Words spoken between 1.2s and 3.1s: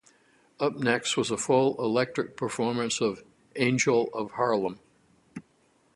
a full electric performance